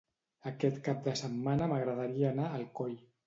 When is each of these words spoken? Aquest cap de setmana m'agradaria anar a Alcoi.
Aquest 0.51 0.79
cap 0.87 1.03
de 1.09 1.13
setmana 1.19 1.69
m'agradaria 1.73 2.31
anar 2.33 2.47
a 2.49 2.57
Alcoi. 2.63 2.97